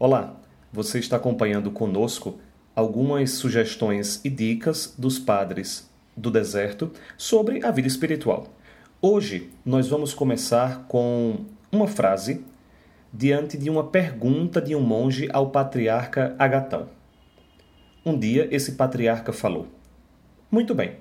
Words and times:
Olá, 0.00 0.36
você 0.72 1.00
está 1.00 1.16
acompanhando 1.16 1.72
conosco 1.72 2.38
algumas 2.72 3.32
sugestões 3.32 4.20
e 4.24 4.30
dicas 4.30 4.94
dos 4.96 5.18
padres 5.18 5.90
do 6.16 6.30
deserto 6.30 6.92
sobre 7.16 7.66
a 7.66 7.72
vida 7.72 7.88
espiritual. 7.88 8.46
Hoje 9.02 9.50
nós 9.66 9.88
vamos 9.88 10.14
começar 10.14 10.84
com 10.86 11.46
uma 11.72 11.88
frase 11.88 12.44
diante 13.12 13.58
de 13.58 13.68
uma 13.68 13.88
pergunta 13.88 14.62
de 14.62 14.72
um 14.76 14.80
monge 14.80 15.28
ao 15.32 15.50
patriarca 15.50 16.32
Agatão. 16.38 16.88
Um 18.06 18.16
dia 18.16 18.46
esse 18.52 18.76
patriarca 18.76 19.32
falou: 19.32 19.66
Muito 20.48 20.76
bem, 20.76 20.94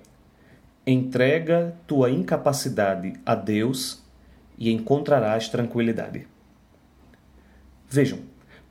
entrega 0.87 1.77
tua 1.85 2.09
incapacidade 2.09 3.13
a 3.23 3.35
Deus 3.35 4.03
e 4.57 4.71
encontrarás 4.71 5.49
tranquilidade. 5.49 6.25
Vejam, 7.87 8.17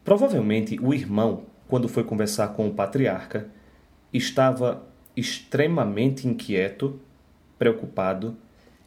Provavelmente 0.07 0.79
o 0.81 0.95
irmão, 0.95 1.47
quando 1.67 1.89
foi 1.89 2.05
conversar 2.05 2.55
com 2.55 2.69
o 2.69 2.73
patriarca, 2.73 3.49
estava 4.13 4.87
extremamente 5.17 6.29
inquieto, 6.29 7.01
preocupado, 7.59 8.37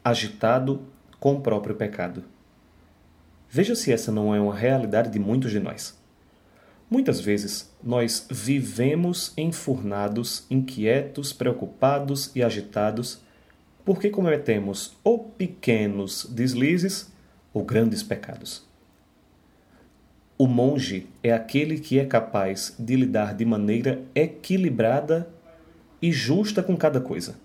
agitado 0.02 0.82
com 1.20 1.36
o 1.36 1.42
próprio 1.42 1.76
pecado. 1.76 2.24
Veja 3.50 3.76
se 3.76 3.92
essa 3.92 4.14
não 4.14 4.34
é 4.34 4.40
uma 4.40 4.56
realidade 4.56 5.10
de 5.10 5.20
muitos 5.20 5.52
de 5.52 5.60
nós. 5.60 6.00
Muitas 6.90 7.20
vezes 7.20 7.70
nós 7.84 8.26
vivemos 8.32 9.34
enfurnados, 9.36 10.46
inquietos, 10.50 11.34
preocupados 11.34 12.34
e 12.34 12.42
agitados 12.42 13.22
porque 13.84 14.10
cometemos 14.10 14.98
ou 15.04 15.26
pequenos 15.26 16.26
deslizes 16.32 17.12
ou 17.54 17.66
grandes 17.66 18.04
pecados. 18.04 18.69
O 20.42 20.48
monge 20.48 21.06
é 21.22 21.34
aquele 21.34 21.78
que 21.78 22.00
é 22.00 22.06
capaz 22.06 22.74
de 22.80 22.96
lidar 22.96 23.36
de 23.36 23.44
maneira 23.44 24.02
equilibrada 24.16 25.28
e 26.02 26.14
justa 26.14 26.64
com 26.64 26.78
cada 26.78 27.02
coisa. 27.02 27.36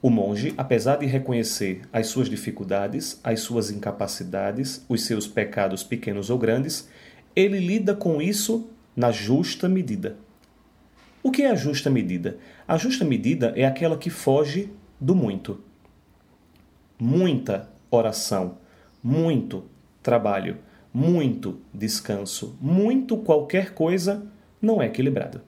O 0.00 0.08
monge, 0.08 0.54
apesar 0.56 0.98
de 0.98 1.06
reconhecer 1.06 1.82
as 1.92 2.06
suas 2.06 2.28
dificuldades, 2.28 3.18
as 3.24 3.40
suas 3.40 3.72
incapacidades, 3.72 4.86
os 4.88 5.04
seus 5.04 5.26
pecados 5.26 5.82
pequenos 5.82 6.30
ou 6.30 6.38
grandes, 6.38 6.88
ele 7.34 7.58
lida 7.58 7.92
com 7.92 8.22
isso 8.22 8.70
na 8.94 9.10
justa 9.10 9.68
medida. 9.68 10.16
O 11.24 11.32
que 11.32 11.42
é 11.42 11.50
a 11.50 11.56
justa 11.56 11.90
medida? 11.90 12.38
A 12.68 12.78
justa 12.78 13.04
medida 13.04 13.52
é 13.56 13.64
aquela 13.64 13.98
que 13.98 14.10
foge 14.10 14.70
do 15.00 15.12
muito. 15.12 15.60
Muita 16.96 17.68
oração, 17.90 18.58
muito 19.02 19.64
trabalho 20.00 20.69
muito 20.92 21.60
descanso, 21.72 22.56
muito 22.60 23.16
qualquer 23.16 23.72
coisa, 23.72 24.26
não 24.60 24.82
é 24.82 24.86
equilibrado. 24.86 25.40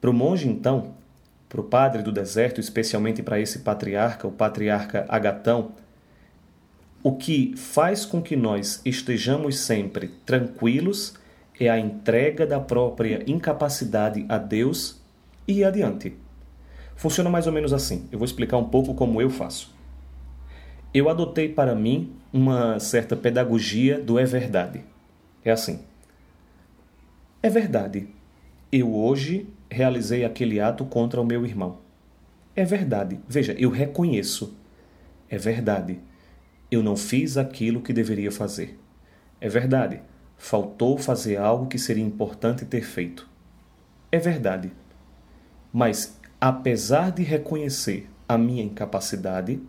Para 0.00 0.10
o 0.10 0.12
monge, 0.12 0.48
então, 0.48 0.94
para 1.48 1.60
o 1.60 1.64
padre 1.64 2.02
do 2.02 2.12
deserto, 2.12 2.60
especialmente 2.60 3.22
para 3.22 3.40
esse 3.40 3.60
patriarca, 3.60 4.28
o 4.28 4.32
patriarca 4.32 5.04
Agatão, 5.08 5.72
o 7.02 7.16
que 7.16 7.54
faz 7.56 8.04
com 8.04 8.20
que 8.22 8.36
nós 8.36 8.80
estejamos 8.84 9.58
sempre 9.58 10.08
tranquilos 10.26 11.14
é 11.58 11.68
a 11.68 11.78
entrega 11.78 12.46
da 12.46 12.60
própria 12.60 13.22
incapacidade 13.26 14.24
a 14.28 14.38
Deus 14.38 15.00
e 15.46 15.64
adiante. 15.64 16.14
Funciona 16.94 17.30
mais 17.30 17.46
ou 17.46 17.52
menos 17.52 17.72
assim. 17.72 18.08
Eu 18.12 18.18
vou 18.18 18.26
explicar 18.26 18.58
um 18.58 18.68
pouco 18.68 18.94
como 18.94 19.22
eu 19.22 19.30
faço 19.30 19.77
eu 20.98 21.08
adotei 21.08 21.48
para 21.48 21.74
mim 21.74 22.12
uma 22.32 22.78
certa 22.80 23.16
pedagogia 23.16 24.00
do 24.00 24.18
é 24.18 24.24
verdade. 24.24 24.84
É 25.44 25.50
assim. 25.50 25.80
É 27.42 27.48
verdade. 27.48 28.08
Eu 28.70 28.94
hoje 28.94 29.48
realizei 29.70 30.24
aquele 30.24 30.60
ato 30.60 30.84
contra 30.84 31.20
o 31.20 31.26
meu 31.26 31.46
irmão. 31.46 31.78
É 32.54 32.64
verdade. 32.64 33.20
Veja, 33.28 33.54
eu 33.58 33.70
reconheço. 33.70 34.56
É 35.30 35.38
verdade. 35.38 36.00
Eu 36.70 36.82
não 36.82 36.96
fiz 36.96 37.36
aquilo 37.36 37.80
que 37.80 37.92
deveria 37.92 38.32
fazer. 38.32 38.78
É 39.40 39.48
verdade. 39.48 40.02
Faltou 40.36 40.98
fazer 40.98 41.36
algo 41.36 41.66
que 41.66 41.78
seria 41.78 42.04
importante 42.04 42.64
ter 42.64 42.82
feito. 42.82 43.28
É 44.10 44.18
verdade. 44.18 44.72
Mas, 45.72 46.18
apesar 46.40 47.12
de 47.12 47.22
reconhecer 47.22 48.08
a 48.28 48.36
minha 48.36 48.62
incapacidade, 48.62 49.60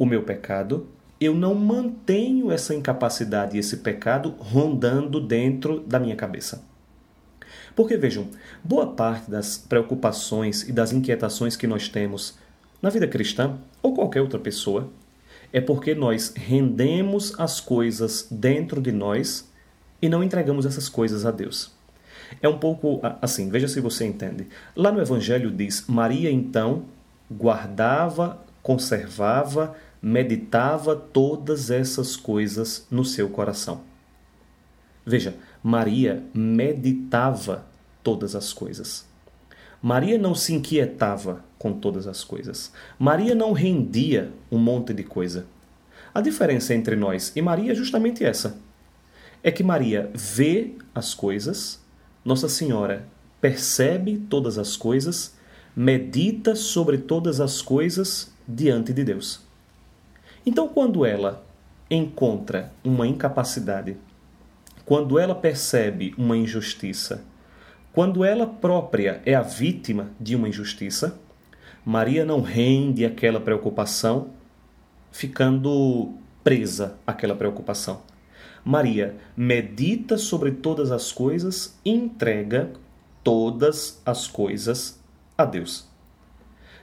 o 0.00 0.06
meu 0.06 0.22
pecado, 0.22 0.86
eu 1.20 1.34
não 1.34 1.54
mantenho 1.54 2.50
essa 2.50 2.74
incapacidade 2.74 3.54
e 3.54 3.60
esse 3.60 3.76
pecado 3.76 4.34
rondando 4.38 5.20
dentro 5.20 5.80
da 5.80 6.00
minha 6.00 6.16
cabeça. 6.16 6.64
Porque 7.76 7.98
vejam, 7.98 8.28
boa 8.64 8.86
parte 8.86 9.30
das 9.30 9.58
preocupações 9.58 10.66
e 10.66 10.72
das 10.72 10.90
inquietações 10.90 11.54
que 11.54 11.66
nós 11.66 11.90
temos 11.90 12.38
na 12.80 12.88
vida 12.88 13.06
cristã 13.06 13.58
ou 13.82 13.94
qualquer 13.94 14.22
outra 14.22 14.38
pessoa 14.38 14.88
é 15.52 15.60
porque 15.60 15.94
nós 15.94 16.32
rendemos 16.34 17.38
as 17.38 17.60
coisas 17.60 18.26
dentro 18.30 18.80
de 18.80 18.92
nós 18.92 19.46
e 20.00 20.08
não 20.08 20.24
entregamos 20.24 20.64
essas 20.64 20.88
coisas 20.88 21.26
a 21.26 21.30
Deus. 21.30 21.72
É 22.40 22.48
um 22.48 22.56
pouco 22.56 23.00
assim, 23.20 23.50
veja 23.50 23.68
se 23.68 23.82
você 23.82 24.06
entende. 24.06 24.46
Lá 24.74 24.90
no 24.90 25.02
Evangelho 25.02 25.50
diz: 25.50 25.84
Maria 25.86 26.30
então 26.30 26.84
guardava, 27.30 28.40
conservava, 28.62 29.76
meditava 30.02 30.96
todas 30.96 31.70
essas 31.70 32.16
coisas 32.16 32.86
no 32.90 33.04
seu 33.04 33.28
coração. 33.28 33.82
Veja, 35.04 35.34
Maria 35.62 36.22
meditava 36.34 37.66
todas 38.02 38.34
as 38.34 38.52
coisas. 38.52 39.06
Maria 39.82 40.18
não 40.18 40.34
se 40.34 40.54
inquietava 40.54 41.44
com 41.58 41.72
todas 41.72 42.06
as 42.06 42.22
coisas. 42.22 42.72
Maria 42.98 43.34
não 43.34 43.52
rendia 43.52 44.32
um 44.50 44.58
monte 44.58 44.92
de 44.92 45.02
coisa. 45.02 45.46
A 46.14 46.20
diferença 46.20 46.74
entre 46.74 46.96
nós 46.96 47.32
e 47.34 47.42
Maria 47.42 47.72
é 47.72 47.74
justamente 47.74 48.24
essa. 48.24 48.58
É 49.42 49.50
que 49.50 49.62
Maria 49.62 50.10
vê 50.14 50.74
as 50.94 51.14
coisas, 51.14 51.80
Nossa 52.24 52.48
Senhora 52.48 53.06
percebe 53.40 54.18
todas 54.28 54.58
as 54.58 54.76
coisas, 54.76 55.34
medita 55.74 56.54
sobre 56.54 56.98
todas 56.98 57.40
as 57.40 57.62
coisas 57.62 58.30
diante 58.46 58.92
de 58.92 59.02
Deus. 59.02 59.49
Então, 60.44 60.68
quando 60.68 61.04
ela 61.04 61.44
encontra 61.90 62.72
uma 62.82 63.06
incapacidade, 63.06 63.96
quando 64.84 65.18
ela 65.18 65.34
percebe 65.34 66.14
uma 66.16 66.36
injustiça, 66.36 67.24
quando 67.92 68.24
ela 68.24 68.46
própria 68.46 69.20
é 69.26 69.34
a 69.34 69.42
vítima 69.42 70.10
de 70.18 70.36
uma 70.36 70.48
injustiça, 70.48 71.18
Maria 71.84 72.24
não 72.24 72.40
rende 72.40 73.04
aquela 73.04 73.40
preocupação, 73.40 74.30
ficando 75.10 76.14
presa 76.44 76.96
àquela 77.06 77.34
preocupação. 77.34 78.02
Maria 78.64 79.16
medita 79.36 80.16
sobre 80.16 80.52
todas 80.52 80.90
as 80.90 81.10
coisas 81.10 81.78
e 81.84 81.90
entrega 81.90 82.70
todas 83.24 84.00
as 84.04 84.26
coisas 84.26 85.00
a 85.36 85.44
Deus. 85.44 85.88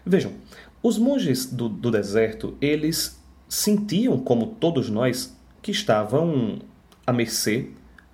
Vejam, 0.05 0.33
os 0.81 0.97
monges 0.97 1.45
do, 1.45 1.69
do 1.69 1.91
deserto, 1.91 2.57
eles 2.59 3.21
sentiam, 3.47 4.17
como 4.19 4.47
todos 4.47 4.89
nós, 4.89 5.35
que 5.61 5.71
estavam 5.71 6.59
à 7.05 7.13
mercê 7.13 7.69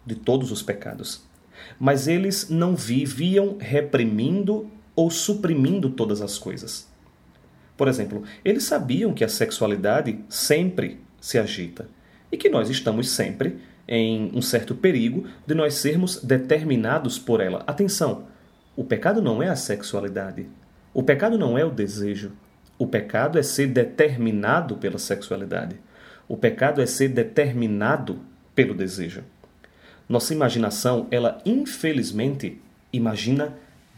de 0.06 0.16
todos 0.16 0.52
os 0.52 0.62
pecados. 0.62 1.24
Mas 1.80 2.08
eles 2.08 2.50
não 2.50 2.76
viviam 2.76 3.58
reprimindo 3.60 4.70
ou 4.96 5.10
suprimindo 5.10 5.90
todas 5.90 6.22
as 6.22 6.38
coisas. 6.38 6.88
Por 7.76 7.88
exemplo, 7.88 8.24
eles 8.46 8.64
sabiam 8.64 9.14
que 9.14 9.24
a 9.24 9.30
sexualidade 9.30 10.20
sempre 10.30 11.00
se 11.20 11.40
agita 11.40 11.88
e 12.32 12.38
que 12.38 12.50
nós 12.50 12.70
estamos 12.70 13.10
sempre 13.10 13.58
em 13.88 14.32
um 14.34 14.42
certo 14.42 14.76
perigo 14.76 15.26
de 15.46 15.54
nós 15.54 15.76
sermos 15.76 16.18
determinados 16.24 17.18
por 17.18 17.42
ela. 17.42 17.64
Atenção, 17.66 18.28
o 18.76 18.84
pecado 18.84 19.22
não 19.22 19.42
é 19.42 19.50
a 19.50 19.56
sexualidade. 19.56 20.48
O 20.94 21.04
pecado 21.04 21.38
não 21.38 21.58
é 21.58 21.66
o 21.66 21.72
desejo. 21.72 22.32
O 22.84 22.88
pecado 22.88 23.40
é 23.40 23.42
ser 23.42 23.68
determinado 23.68 24.76
pela 24.76 25.00
sexualidade. 25.00 25.78
O 26.28 26.36
pecado 26.36 26.82
é 26.82 26.86
ser 26.86 27.08
determinado 27.08 28.20
pelo 28.54 28.74
desejo. 28.74 29.24
Nossa 30.10 30.34
imaginação, 30.34 31.08
ela 31.10 31.42
infelizmente 31.46 32.62
imagina 32.92 33.54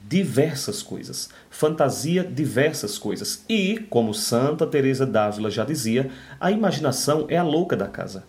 diversas 0.08 0.84
coisas, 0.84 1.32
fantasia 1.50 2.24
diversas 2.24 3.00
coisas. 3.00 3.44
E, 3.50 3.80
como 3.90 4.14
Santa 4.14 4.68
Teresa 4.68 5.04
d'Ávila 5.04 5.50
já 5.50 5.66
dizia, 5.66 6.12
a 6.40 6.52
imaginação 6.52 7.26
é 7.28 7.38
a 7.38 7.44
louca 7.44 7.76
da 7.76 7.88
casa. 7.88 8.24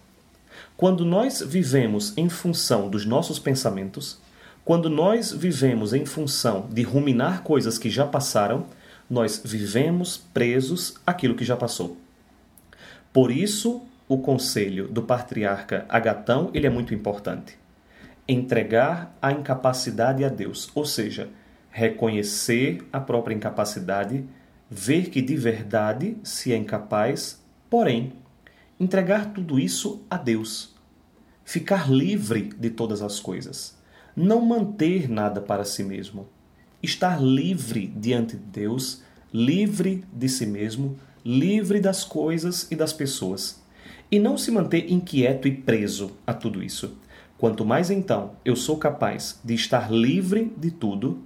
Quando 0.75 1.05
nós 1.05 1.43
vivemos 1.47 2.17
em 2.17 2.31
função 2.31 2.89
dos 2.89 3.05
nossos 3.05 3.39
pensamentos, 3.39 4.19
quando 4.65 4.89
nós 4.89 5.33
vivemos 5.33 5.93
em 5.93 6.07
função 6.07 6.67
de 6.73 6.81
ruminar 6.81 7.43
coisas 7.43 7.77
que 7.77 7.91
já 7.91 8.07
passaram, 8.07 8.65
nós 9.09 9.41
vivemos 9.45 10.17
presos 10.17 10.97
àquilo 11.07 11.35
que 11.35 11.45
já 11.45 11.57
passou. 11.57 11.97
Por 13.13 13.31
isso, 13.31 13.83
o 14.09 14.19
conselho 14.19 14.89
do 14.89 15.03
patriarca 15.03 15.87
Agatão 15.89 16.51
ele 16.53 16.67
é 16.67 16.71
muito 16.71 16.95
importante. 16.95 17.57
entregar 18.29 19.17
a 19.23 19.31
incapacidade 19.31 20.25
a 20.25 20.29
Deus, 20.29 20.69
ou 20.75 20.85
seja, 20.85 21.29
reconhecer 21.71 22.87
a 22.93 22.99
própria 23.01 23.35
incapacidade, 23.35 24.25
ver 24.69 25.11
que 25.11 25.23
de 25.23 25.37
verdade 25.37 26.17
se 26.25 26.53
é 26.53 26.57
incapaz, 26.57 27.41
porém, 27.71 28.15
entregar 28.81 29.33
tudo 29.33 29.59
isso 29.59 30.05
a 30.11 30.17
Deus. 30.17 30.75
Ficar 31.45 31.89
livre 31.89 32.51
de 32.59 32.71
todas 32.71 33.01
as 33.01 33.21
coisas. 33.21 33.77
Não 34.17 34.41
manter 34.41 35.09
nada 35.09 35.41
para 35.41 35.65
si 35.65 35.85
mesmo. 35.85 36.27
Estar 36.83 37.23
livre 37.23 37.87
diante 37.97 38.37
de 38.37 38.45
Deus, 38.45 39.03
livre 39.33 40.05
de 40.13 40.29
si 40.29 40.47
mesmo, 40.47 40.97
livre 41.25 41.81
das 41.81 42.05
coisas 42.05 42.67
e 42.71 42.77
das 42.77 42.93
pessoas. 42.93 43.61
E 44.11 44.19
não 44.19 44.39
se 44.39 44.51
manter 44.51 44.93
inquieto 44.93 45.49
e 45.49 45.53
preso 45.53 46.13
a 46.27 46.33
tudo 46.33 46.63
isso. 46.63 46.97
Quanto 47.39 47.65
mais 47.65 47.91
então 47.91 48.33
eu 48.45 48.57
sou 48.57 48.79
capaz 48.79 49.41
de 49.45 49.55
estar 49.55 49.91
livre 49.91 50.53
de 50.57 50.71
tudo, 50.71 51.19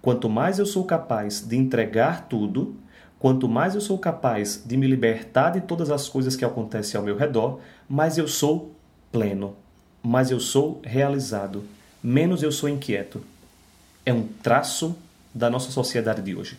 quanto 0.00 0.28
mais 0.28 0.58
eu 0.58 0.66
sou 0.66 0.84
capaz 0.84 1.40
de 1.40 1.56
entregar 1.56 2.28
tudo, 2.28 2.74
quanto 3.18 3.48
mais 3.48 3.74
eu 3.74 3.80
sou 3.80 3.98
capaz 3.98 4.62
de 4.66 4.76
me 4.76 4.86
libertar 4.86 5.50
de 5.50 5.60
todas 5.60 5.90
as 5.90 6.08
coisas 6.08 6.34
que 6.34 6.44
acontecem 6.44 6.98
ao 6.98 7.04
meu 7.04 7.16
redor, 7.16 7.60
mais 7.88 8.18
eu 8.18 8.26
sou 8.26 8.74
pleno, 9.12 9.54
mais 10.02 10.30
eu 10.30 10.40
sou 10.40 10.80
realizado, 10.82 11.62
menos 12.02 12.42
eu 12.42 12.50
sou 12.50 12.68
inquieto. 12.68 13.22
É 14.04 14.12
um 14.12 14.26
traço 14.42 14.96
da 15.34 15.48
nossa 15.48 15.70
sociedade 15.70 16.22
de 16.22 16.34
hoje. 16.34 16.58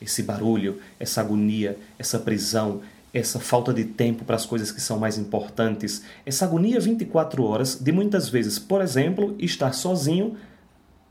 Esse 0.00 0.22
barulho, 0.22 0.80
essa 1.00 1.20
agonia, 1.20 1.78
essa 1.98 2.18
prisão, 2.18 2.82
essa 3.12 3.40
falta 3.40 3.72
de 3.72 3.84
tempo 3.84 4.24
para 4.24 4.36
as 4.36 4.44
coisas 4.44 4.70
que 4.70 4.80
são 4.80 4.98
mais 4.98 5.16
importantes, 5.16 6.02
essa 6.24 6.44
agonia 6.44 6.78
24 6.78 7.42
horas 7.42 7.76
de 7.80 7.90
muitas 7.90 8.28
vezes, 8.28 8.58
por 8.58 8.82
exemplo, 8.82 9.34
estar 9.38 9.72
sozinho, 9.72 10.36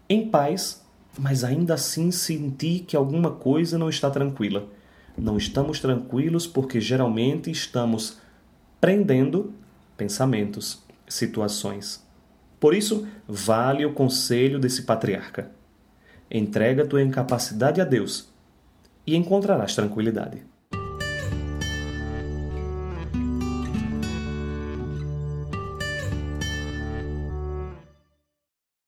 em 0.08 0.30
paz, 0.30 0.82
mas 1.18 1.44
ainda 1.44 1.74
assim 1.74 2.12
sentir 2.12 2.82
que 2.82 2.96
alguma 2.96 3.32
coisa 3.32 3.78
não 3.78 3.90
está 3.90 4.10
tranquila. 4.10 4.68
Não 5.18 5.38
estamos 5.38 5.80
tranquilos 5.80 6.46
porque 6.46 6.80
geralmente 6.80 7.50
estamos 7.50 8.18
prendendo 8.80 9.54
pensamentos, 9.98 10.84
situações. 11.08 12.04
Por 12.60 12.76
isso, 12.76 13.08
vale 13.28 13.86
o 13.86 13.94
conselho 13.94 14.60
desse 14.60 14.84
patriarca. 14.84 15.50
Entrega 16.30 16.86
tua 16.86 17.02
incapacidade 17.02 17.80
a 17.80 17.86
Deus 17.86 18.34
e 19.06 19.16
encontrarás 19.16 19.76
tranquilidade. 19.76 20.44